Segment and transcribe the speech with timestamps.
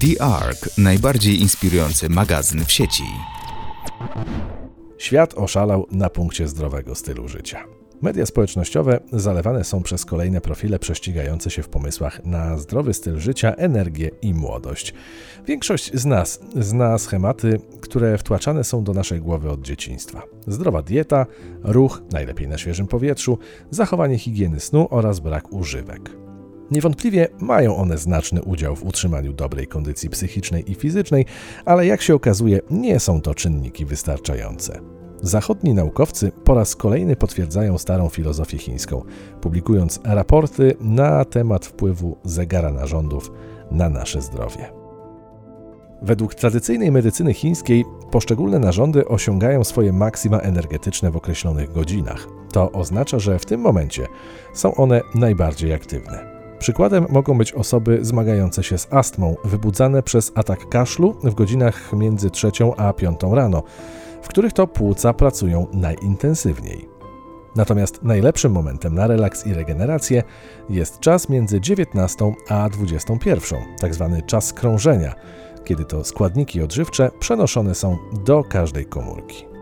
[0.00, 3.04] The Ark, najbardziej inspirujący magazyn w sieci.
[4.98, 7.64] Świat oszalał na punkcie zdrowego stylu życia.
[8.02, 13.54] Media społecznościowe zalewane są przez kolejne profile prześcigające się w pomysłach na zdrowy styl życia,
[13.54, 14.94] energię i młodość.
[15.46, 20.22] Większość z nas zna schematy, które wtłaczane są do naszej głowy od dzieciństwa.
[20.46, 21.26] Zdrowa dieta,
[21.62, 23.38] ruch, najlepiej na świeżym powietrzu,
[23.70, 26.25] zachowanie higieny snu oraz brak używek.
[26.70, 31.24] Niewątpliwie mają one znaczny udział w utrzymaniu dobrej kondycji psychicznej i fizycznej,
[31.64, 34.80] ale jak się okazuje, nie są to czynniki wystarczające.
[35.22, 39.02] Zachodni naukowcy po raz kolejny potwierdzają starą filozofię chińską,
[39.40, 43.32] publikując raporty na temat wpływu zegara narządów
[43.70, 44.72] na nasze zdrowie.
[46.02, 52.26] Według tradycyjnej medycyny chińskiej poszczególne narządy osiągają swoje maksima energetyczne w określonych godzinach.
[52.52, 54.06] To oznacza, że w tym momencie
[54.54, 56.35] są one najbardziej aktywne.
[56.58, 62.30] Przykładem mogą być osoby zmagające się z astmą, wybudzane przez atak kaszlu w godzinach między
[62.30, 63.62] 3 a 5 rano
[64.26, 66.88] w których to płuca pracują najintensywniej.
[67.56, 70.22] Natomiast najlepszym momentem na relaks i regenerację
[70.70, 74.10] jest czas między 19 a 21, tzw.
[74.16, 75.14] Tak czas krążenia,
[75.64, 79.55] kiedy to składniki odżywcze przenoszone są do każdej komórki.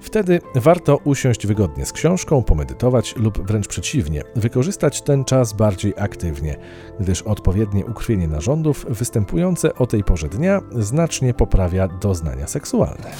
[0.00, 6.56] Wtedy warto usiąść wygodnie z książką, pomedytować lub wręcz przeciwnie, wykorzystać ten czas bardziej aktywnie,
[7.00, 13.10] gdyż odpowiednie ukrwienie narządów występujące o tej porze dnia znacznie poprawia doznania seksualne.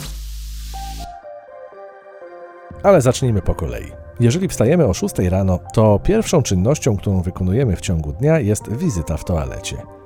[2.82, 3.92] Ale zacznijmy po kolei.
[4.20, 9.16] Jeżeli wstajemy o 6 rano, to pierwszą czynnością, którą wykonujemy w ciągu dnia jest wizyta
[9.16, 9.99] w toalecie.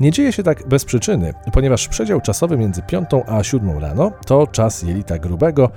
[0.00, 4.46] Nie dzieje się tak bez przyczyny, ponieważ przedział czasowy między 5 a 7 rano to
[4.46, 5.70] czas jelita grubego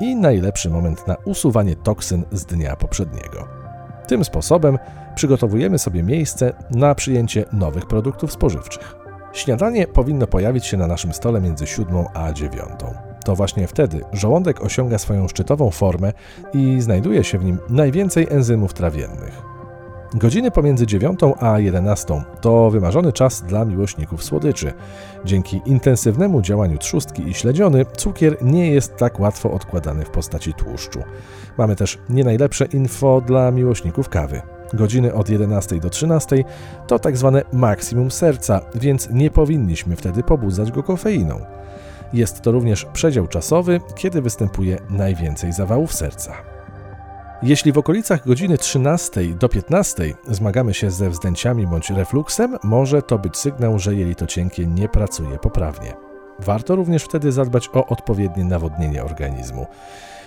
[0.00, 3.48] i najlepszy moment na usuwanie toksyn z dnia poprzedniego.
[4.06, 4.78] Tym sposobem
[5.14, 8.94] przygotowujemy sobie miejsce na przyjęcie nowych produktów spożywczych.
[9.32, 12.62] Śniadanie powinno pojawić się na naszym stole między 7 a 9.
[13.24, 16.12] To właśnie wtedy żołądek osiąga swoją szczytową formę
[16.52, 19.53] i znajduje się w nim najwięcej enzymów trawiennych.
[20.14, 24.72] Godziny pomiędzy 9 a 11 to wymarzony czas dla miłośników słodyczy.
[25.24, 31.02] Dzięki intensywnemu działaniu trzustki i śledziony, cukier nie jest tak łatwo odkładany w postaci tłuszczu.
[31.58, 34.42] Mamy też nie najlepsze info dla miłośników kawy.
[34.72, 36.44] Godziny od 11 do 13
[36.86, 41.40] to tak zwane maksimum serca, więc nie powinniśmy wtedy pobudzać go kofeiną.
[42.12, 46.53] Jest to również przedział czasowy, kiedy występuje najwięcej zawałów serca.
[47.44, 53.18] Jeśli w okolicach godziny 13 do 15 zmagamy się ze wzdęciami bądź refluksem, może to
[53.18, 55.96] być sygnał, że jelito cienkie nie pracuje poprawnie.
[56.38, 59.66] Warto również wtedy zadbać o odpowiednie nawodnienie organizmu.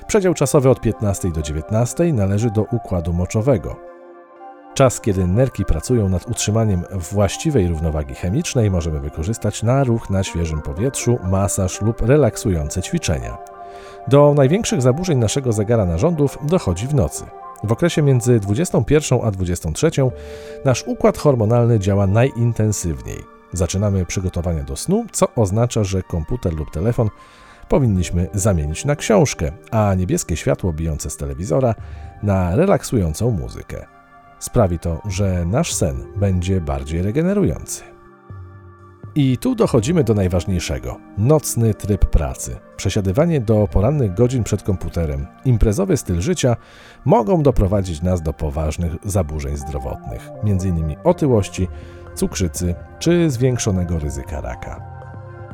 [0.07, 3.75] Przedział czasowy od 15 do 19 należy do układu moczowego.
[4.73, 10.61] Czas, kiedy nerki pracują nad utrzymaniem właściwej równowagi chemicznej, możemy wykorzystać na ruch na świeżym
[10.61, 13.56] powietrzu, masaż lub relaksujące ćwiczenia.
[14.07, 17.23] Do największych zaburzeń naszego zegara narządów dochodzi w nocy.
[17.63, 19.91] W okresie między 21 a 23
[20.65, 23.17] nasz układ hormonalny działa najintensywniej.
[23.53, 27.09] Zaczynamy przygotowania do snu, co oznacza, że komputer lub telefon
[27.69, 31.75] powinniśmy zamienić na książkę, a niebieskie światło bijące z telewizora
[32.23, 33.85] na relaksującą muzykę.
[34.39, 37.96] Sprawi to, że nasz sen będzie bardziej regenerujący.
[39.19, 42.55] I tu dochodzimy do najważniejszego nocny tryb pracy.
[42.75, 46.55] Przesiadywanie do porannych godzin przed komputerem, imprezowy styl życia
[47.05, 50.95] mogą doprowadzić nas do poważnych zaburzeń zdrowotnych, m.in.
[51.03, 51.67] otyłości,
[52.15, 54.81] cukrzycy czy zwiększonego ryzyka raka.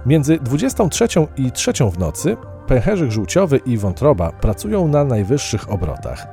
[0.05, 1.07] Między 23
[1.37, 2.37] i 3 w nocy
[2.67, 6.27] pęcherzyk żółciowy i wątroba pracują na najwyższych obrotach.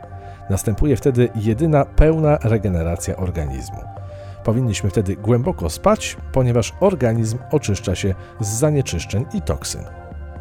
[0.51, 4.00] Następuje wtedy jedyna pełna regeneracja organizmu.
[4.45, 9.85] Powinniśmy wtedy głęboko spać, ponieważ organizm oczyszcza się z zanieczyszczeń i toksyn.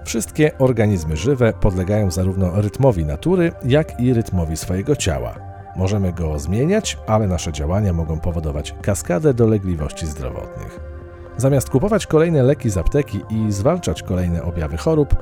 [0.05, 5.35] Wszystkie organizmy żywe podlegają zarówno rytmowi natury, jak i rytmowi swojego ciała.
[5.75, 10.79] Możemy go zmieniać, ale nasze działania mogą powodować kaskadę dolegliwości zdrowotnych.
[11.37, 15.15] Zamiast kupować kolejne leki z apteki i zwalczać kolejne objawy chorób,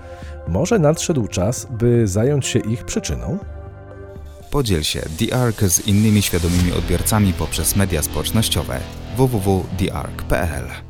[0.47, 3.37] może nadszedł czas, by zająć się ich przyczyną
[4.57, 8.79] Podziel się The Ark z innymi świadomymi odbiorcami poprzez media społecznościowe
[9.17, 10.86] www.theark.pl